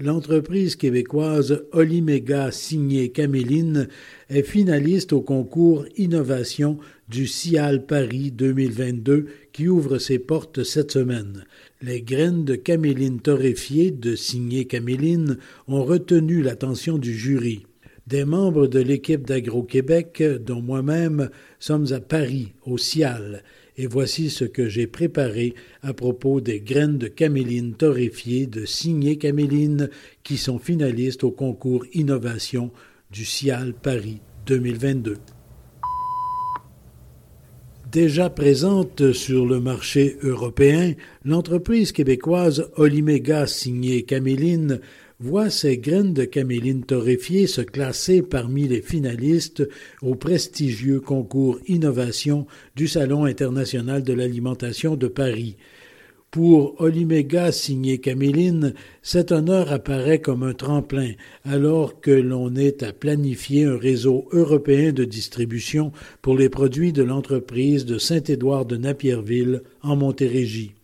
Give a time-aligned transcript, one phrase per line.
[0.00, 3.88] L'entreprise québécoise Olimega signée Caméline
[4.30, 11.44] est finaliste au concours Innovation du CIAL Paris 2022 qui ouvre ses portes cette semaine.
[11.82, 17.66] Les graines de caméline torréfiées de signé Caméline ont retenu l'attention du jury.
[18.06, 23.42] Des membres de l'équipe d'Agro-Québec, dont moi-même, sommes à Paris, au CIAL,
[23.78, 29.16] et voici ce que j'ai préparé à propos des graines de caméline torréfiées de Signé
[29.16, 29.88] Caméline
[30.24, 32.72] qui sont finalistes au concours Innovation
[33.12, 35.16] du CIAL Paris 2022.
[37.90, 40.92] Déjà présente sur le marché européen,
[41.24, 44.80] l'entreprise québécoise Olimega signée Caméline
[45.20, 49.68] voit ses graines de caméline torréfiées se classer parmi les finalistes
[50.00, 55.56] au prestigieux concours Innovation du Salon international de l'alimentation de Paris.
[56.30, 61.12] Pour Olimega signé Caméline, cet honneur apparaît comme un tremplin,
[61.44, 65.90] alors que l'on est à planifier un réseau européen de distribution
[66.22, 70.77] pour les produits de l'entreprise de Saint-Édouard de Napierville en Montérégie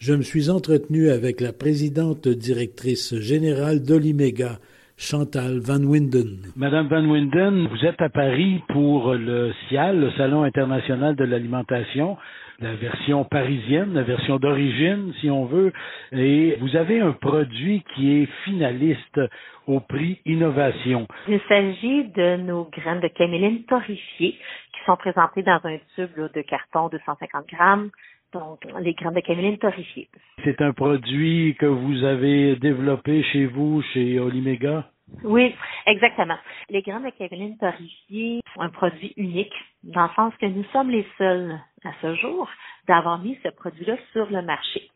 [0.00, 4.56] je me suis entretenu avec la présidente directrice générale d'Olimega,
[4.96, 6.52] Chantal Van Winden.
[6.56, 12.16] Madame Van Winden, vous êtes à Paris pour le CIAL, le Salon international de l'alimentation,
[12.60, 15.70] la version parisienne, la version d'origine, si on veut,
[16.12, 19.20] et vous avez un produit qui est finaliste
[19.66, 21.08] au prix Innovation.
[21.28, 24.38] Il s'agit de nos graines de caméline torréfiées
[24.72, 27.90] qui sont présentées dans un tube de carton de 150 grammes
[28.32, 30.08] donc les graines de caméline torréfiées.
[30.44, 34.90] C'est un produit que vous avez développé chez vous, chez Olimega?
[35.24, 35.54] Oui,
[35.86, 36.36] exactement.
[36.68, 39.52] Les graines de caméline torréfiées sont un produit unique,
[39.82, 42.48] dans le sens que nous sommes les seuls à ce jour
[42.86, 44.90] d'avoir mis ce produit-là sur le marché.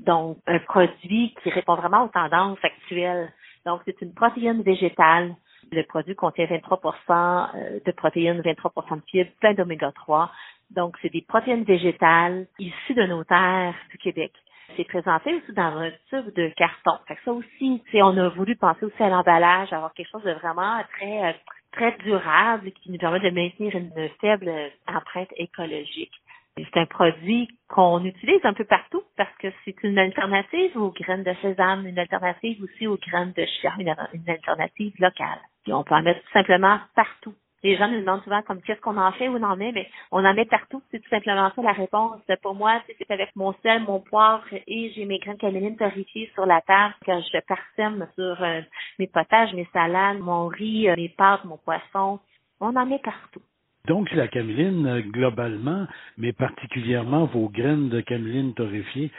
[0.00, 3.32] Donc, un produit qui répond vraiment aux tendances actuelles.
[3.66, 5.34] Donc, c'est une protéine végétale.
[5.70, 10.30] Le produit contient 23% euh, de protéines, 23% de fibres, plein d'oméga 3,
[10.70, 14.32] donc, c'est des protéines végétales issues de nos terres du Québec.
[14.76, 16.98] C'est présenté aussi dans un tube de carton.
[17.06, 20.32] Fait que ça aussi, on a voulu penser aussi à l'emballage, avoir quelque chose de
[20.32, 21.36] vraiment très
[21.72, 24.50] très durable qui nous permet de maintenir une faible
[24.86, 26.12] empreinte écologique.
[26.56, 31.22] C'est un produit qu'on utilise un peu partout parce que c'est une alternative aux graines
[31.22, 35.38] de sésame, une alternative aussi aux graines de chia, une, alternative locale.
[35.66, 38.80] Et on peut en mettre tout simplement partout les gens nous demandent souvent comme qu'est-ce
[38.80, 40.82] qu'on en fait, où on en met, mais on en met partout.
[40.90, 42.20] C'est tout simplement ça la réponse.
[42.42, 46.46] Pour moi, c'est avec mon sel, mon poivre et j'ai mes graines caméline torréfiées sur
[46.46, 48.60] la table quand je parsème sur euh,
[48.98, 52.20] mes potages, mes salades, mon riz, euh, mes pâtes, mon poisson.
[52.60, 53.42] On en met partout.
[53.86, 55.86] Donc, la caméline, euh, globalement,
[56.18, 59.10] mais particulièrement vos graines de caméline torréfiées,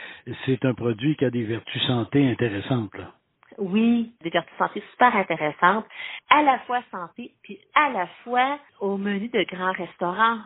[0.46, 2.96] c'est un produit qui a des vertus santé intéressantes.
[2.96, 3.12] Là
[3.60, 5.86] oui, des vertus santé super intéressantes,
[6.30, 10.38] à la fois santé, puis à la fois au menu de grands restaurants.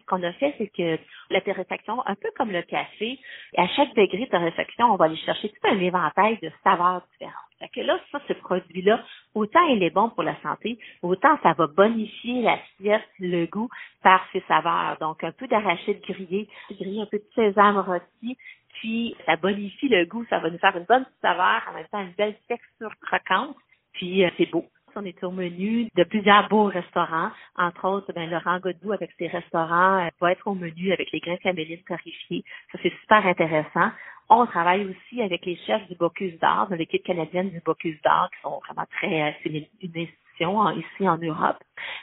[0.00, 0.98] Ce qu'on a fait, c'est que
[1.30, 3.18] la torréfaction, un peu comme le café,
[3.56, 7.44] à chaque degré de torréfaction, on va aller chercher tout un éventail de saveurs différentes.
[7.58, 9.02] Fait que là, ça, ce produit-là,
[9.34, 13.70] autant il est bon pour la santé, autant ça va bonifier l'assiette, le goût
[14.02, 14.98] par ses saveurs.
[15.00, 18.36] Donc, un peu d'arachide grillé, grillé un peu de sésame rôti,
[18.74, 22.00] puis ça bonifie le goût, ça va nous faire une bonne saveur, en même temps
[22.00, 23.56] une belle texture croquante,
[23.92, 24.64] puis euh, c'est beau.
[24.96, 29.26] On est au menu de plusieurs beaux restaurants, entre autres ben, Laurent Godbout avec ses
[29.26, 32.44] restaurants euh, va être au menu avec les grains camélines clarifiés.
[32.70, 33.90] Ça c'est super intéressant.
[34.30, 38.30] On travaille aussi avec les chefs du Bocuse d'Or, de l'équipe canadienne du Bocuse d'Or,
[38.30, 40.06] qui sont vraiment très, euh, c'est une,
[40.40, 41.58] ici en Europe.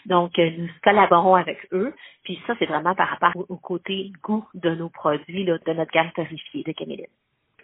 [0.05, 1.93] Donc, euh, nous collaborons avec eux.
[2.23, 5.91] Puis ça, c'est vraiment par rapport au, côté goût de nos produits, là, de notre
[5.91, 7.05] gamme torréfiée de caméline.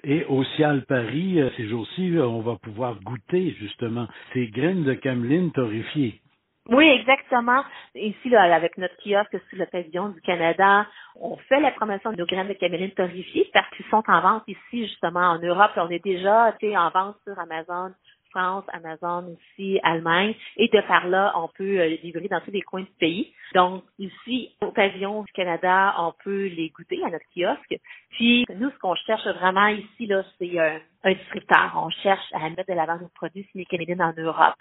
[0.03, 4.93] Et au Cial Paris, euh, ces jours-ci, on va pouvoir goûter justement ces graines de
[4.93, 6.21] cameline torréfiées.
[6.69, 7.63] Oui, exactement.
[7.95, 10.85] Ici, là, avec notre kiosque sur le pavillon du Canada,
[11.15, 14.43] on fait la promotion de nos graines de caméline torréfiées parce qu'ils sont en vente
[14.47, 15.71] ici, justement, en Europe.
[15.77, 17.93] On est déjà en vente sur Amazon
[18.37, 20.35] France, Amazon aussi, Allemagne.
[20.57, 23.33] Et de par là, on peut euh, livrer dans tous les coins du pays.
[23.55, 27.75] Donc, ici, au pavillon du Canada, on peut les goûter à notre kiosque.
[28.11, 31.73] Puis, nous, ce qu'on cherche vraiment ici, là, c'est un distributeur.
[31.75, 34.55] On cherche à mettre de l'avant nos produits les Canadiens en Europe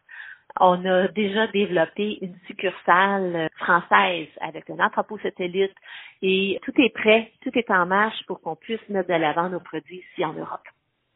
[0.58, 5.74] On a déjà développé une succursale française avec un entrepôt satellite
[6.22, 9.60] et tout est prêt, tout est en marche pour qu'on puisse mettre de l'avant nos
[9.60, 10.66] produits ici en Europe.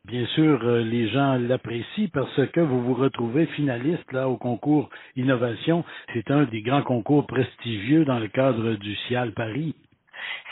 [0.07, 4.89] Bien sûr, euh, les gens l'apprécient parce que vous vous retrouvez finaliste là au concours
[5.15, 5.85] Innovation.
[6.15, 9.75] C'est un des grands concours prestigieux dans le cadre du CIAL Paris.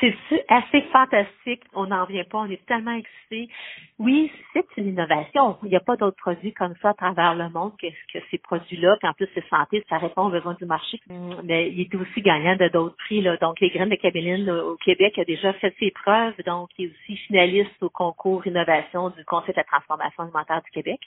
[0.00, 1.62] C'est assez fantastique?
[1.75, 2.39] On n'en vient pas.
[2.39, 3.49] On est tellement excités.
[3.99, 5.56] Oui, c'est une innovation.
[5.65, 8.39] Il n'y a pas d'autres produits comme ça à travers le monde que, que ces
[8.39, 8.97] produits-là.
[9.00, 11.00] Puis en plus, c'est santé, ça répond aux besoins du marché.
[11.45, 13.21] Mais il est aussi gagnant de d'autres prix.
[13.21, 13.37] Là.
[13.39, 16.35] Donc, les graines de caméline au Québec a déjà fait ses preuves.
[16.47, 20.71] Donc, il est aussi finaliste au concours innovation du Conseil de la transformation alimentaire du
[20.71, 21.01] Québec.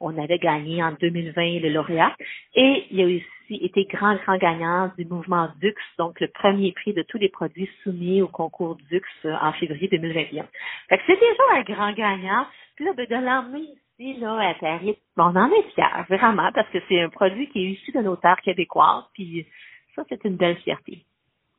[0.00, 2.14] On avait gagné en 2020 le lauréat.
[2.54, 6.92] Et il a aussi été grand, grand gagnant du mouvement Dux, donc le premier prix
[6.92, 10.46] de tous les produits soumis au concours Dux euh, en février 2021.
[10.88, 12.46] Fait que c'est déjà un grand gagnant.
[12.76, 13.66] Puis là, ben, de l'emmener
[13.98, 17.58] ici, là, à Paris, on en est fiers, vraiment, parce que c'est un produit qui
[17.58, 19.04] est issu de nos terres québécoises.
[19.14, 19.46] Puis
[19.96, 21.04] ça, c'est une belle fierté.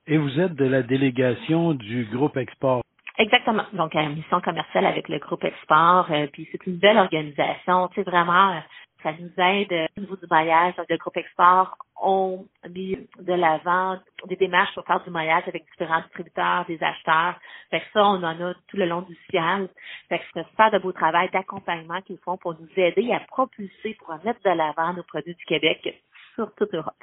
[0.07, 2.83] Et vous êtes de la délégation du groupe Export
[3.19, 3.65] Exactement.
[3.75, 7.91] Donc, une mission commerciale avec le groupe Export, euh, puis c'est une belle organisation.
[7.95, 8.59] Sais, vraiment,
[9.03, 10.75] ça nous aide euh, au niveau du maillage.
[10.77, 15.65] Donc, le groupe Export ont mis de l'avant des démarches pour faire du maillage avec
[15.71, 17.39] différents distributeurs, des acheteurs.
[17.71, 19.69] Fait que ça, on en a tout le long du ciel.
[20.09, 23.95] Fait que c'est super de beau travail d'accompagnement qu'ils font pour nous aider à propulser,
[23.99, 26.03] pour mettre de l'avant nos produits du Québec
[26.35, 26.95] sur toute l'Europe.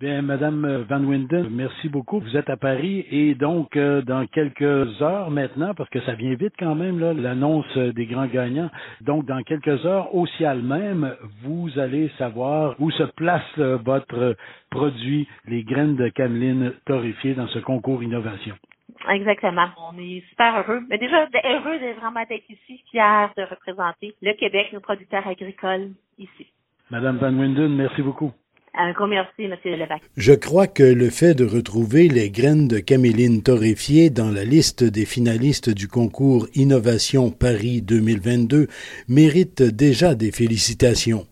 [0.00, 2.20] Bien, Madame Van Winden, merci beaucoup.
[2.20, 6.32] Vous êtes à Paris et donc euh, dans quelques heures maintenant, parce que ça vient
[6.36, 8.70] vite quand même, l'annonce des grands gagnants.
[9.02, 14.36] Donc dans quelques heures, au ciel même, vous allez savoir où se place euh, votre
[14.70, 18.54] produit, les graines de cameline torréfiées dans ce concours innovation.
[19.10, 19.68] Exactement.
[19.92, 20.80] On est super heureux.
[20.88, 25.90] Mais déjà, heureux de vraiment être ici, fiers de représenter le Québec, nos producteurs agricoles
[26.18, 26.46] ici.
[26.90, 28.32] Madame Van Winden, merci beaucoup.
[29.76, 30.02] Levac.
[30.16, 34.84] Je crois que le fait de retrouver les graines de caméline torréfiées dans la liste
[34.84, 38.68] des finalistes du concours Innovation Paris 2022
[39.08, 41.26] mérite déjà des félicitations.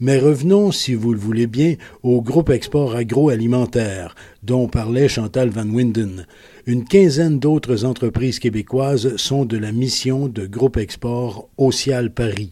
[0.00, 4.14] Mais revenons, si vous le voulez bien, au groupe export agroalimentaire
[4.44, 6.26] dont parlait Chantal Van Winden.
[6.66, 12.50] Une quinzaine d'autres entreprises québécoises sont de la mission de Groupe ExportOcial Paris.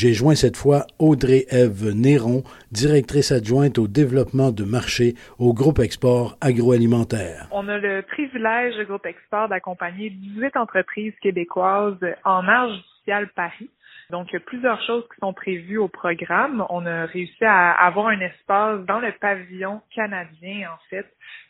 [0.00, 6.36] J'ai joint cette fois Audrey-Ève Néron, directrice adjointe au développement de marché au Groupe Export
[6.40, 7.48] agroalimentaire.
[7.50, 12.78] On a le privilège, le Groupe Export, d'accompagner 18 entreprises québécoises en marge
[13.08, 13.70] du Paris.
[14.10, 16.64] Donc, il y a plusieurs choses qui sont prévues au programme.
[16.70, 21.06] On a réussi à avoir un espace dans le pavillon canadien, en fait,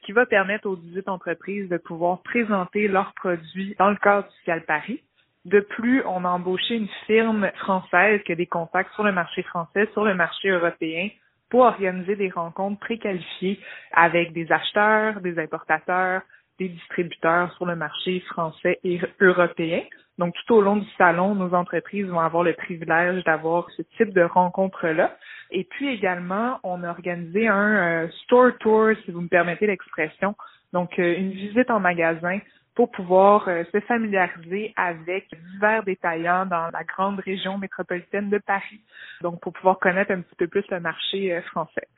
[0.07, 4.35] qui va permettre aux 18 entreprises de pouvoir présenter leurs produits dans le cadre du
[4.45, 5.03] Cial Paris.
[5.49, 9.43] De plus, on a embauché une firme française qui a des contacts sur le marché
[9.45, 11.09] français, sur le marché européen,
[11.49, 13.59] pour organiser des rencontres préqualifiées
[13.93, 16.21] avec des acheteurs, des importateurs,
[16.59, 19.81] des distributeurs sur le marché français et européen.
[20.19, 24.13] Donc, tout au long du salon, nos entreprises vont avoir le privilège d'avoir ce type
[24.13, 25.17] de rencontres-là.
[25.51, 30.35] Et puis également, on a organisé un euh, store tour, si vous me permettez l'expression.
[30.75, 32.39] Donc, euh, une visite en magasin
[32.79, 38.81] pour pouvoir euh, se familiariser avec divers détaillants dans la grande région métropolitaine de Paris.
[39.21, 41.89] Donc, pour pouvoir connaître un petit peu plus le marché euh, français.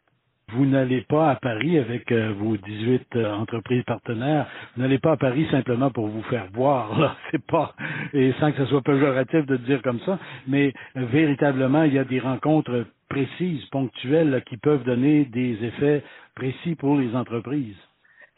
[0.55, 4.47] Vous n'allez pas à Paris avec euh, vos 18 entreprises partenaires.
[4.75, 6.47] Vous n'allez pas à Paris simplement pour vous faire.
[6.57, 7.75] Là, c'est pas
[8.15, 12.05] et sans que ce soit péjoratif de dire comme ça, mais véritablement il y a
[12.05, 16.03] des rencontres précises, ponctuelles, qui peuvent donner des effets
[16.35, 17.77] précis pour les entreprises.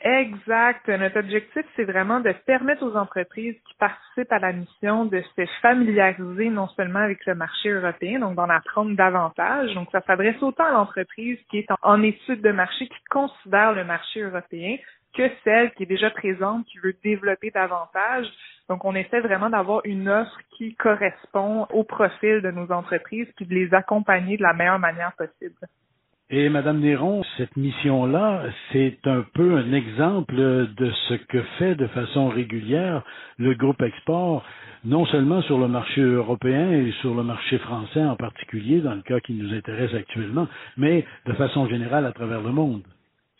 [0.04, 0.88] Exact.
[0.88, 5.46] Notre objectif, c'est vraiment de permettre aux entreprises qui participent à la mission de se
[5.60, 9.72] familiariser non seulement avec le marché européen, donc d'en apprendre davantage.
[9.74, 13.84] Donc, ça s'adresse autant à l'entreprise qui est en, étude de marché, qui considère le
[13.84, 14.76] marché européen,
[15.14, 18.26] que celle qui est déjà présente, qui veut développer davantage.
[18.68, 23.46] Donc, on essaie vraiment d'avoir une offre qui correspond au profil de nos entreprises, puis
[23.46, 25.54] de les accompagner de la meilleure manière possible.
[26.34, 31.86] Et Madame Néron, cette mission-là, c'est un peu un exemple de ce que fait de
[31.88, 33.02] façon régulière
[33.36, 34.42] le groupe Export,
[34.82, 39.02] non seulement sur le marché européen et sur le marché français en particulier, dans le
[39.02, 40.48] cas qui nous intéresse actuellement,
[40.78, 42.80] mais de façon générale à travers le monde.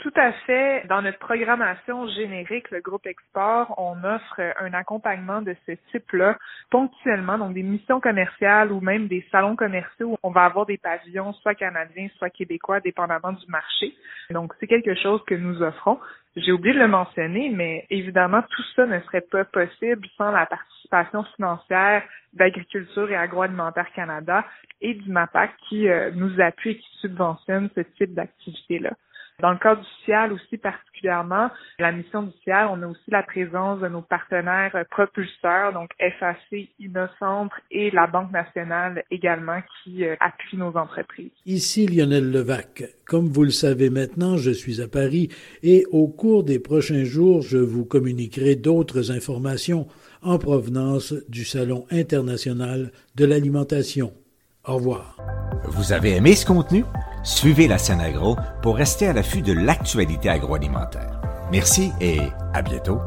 [0.03, 0.85] Tout à fait.
[0.89, 6.37] Dans notre programmation générique, le groupe Export, on offre un accompagnement de ce type-là
[6.73, 10.77] ponctuellement, donc des missions commerciales ou même des salons commerciaux où on va avoir des
[10.77, 13.95] pavillons soit canadiens, soit québécois, dépendamment du marché.
[14.31, 16.01] Donc, c'est quelque chose que nous offrons.
[16.35, 20.47] J'ai oublié de le mentionner, mais évidemment, tout ça ne serait pas possible sans la
[20.47, 22.03] participation participation financière
[22.35, 24.45] d'Agriculture et Agroalimentaire Canada
[24.81, 28.93] et du MAPAC qui euh, nous appuie et qui subventionne ce type d'activité-là.
[29.41, 33.23] Dans le cadre du CIAL aussi particulièrement, la mission du CIAL, on a aussi la
[33.23, 40.15] présence de nos partenaires propulseurs, donc FAC, Innocentre et la Banque nationale également qui euh,
[40.21, 41.31] appuient nos entreprises.
[41.47, 42.85] Ici Lionel Levac.
[43.07, 45.29] Comme vous le savez maintenant, je suis à Paris
[45.63, 49.87] et au cours des prochains jours, je vous communiquerai d'autres informations
[50.23, 54.13] en provenance du Salon international de l'alimentation.
[54.65, 55.17] Au revoir.
[55.65, 56.85] Vous avez aimé ce contenu?
[57.25, 61.21] Suivez la scène agro pour rester à l'affût de l'actualité agroalimentaire.
[61.53, 62.19] Merci et
[62.53, 63.01] à bientôt.